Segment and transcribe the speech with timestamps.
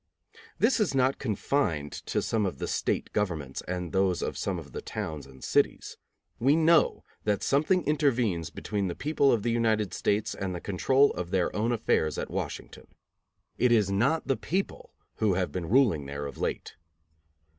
[0.57, 4.71] This is not confined to some of the state governments and those of some of
[4.71, 5.95] the towns and cities.
[6.39, 11.11] We know that something intervenes between the people of the United States and the control
[11.11, 12.87] of their own affairs at Washington.
[13.59, 16.75] It is not the people who have been ruling there of late.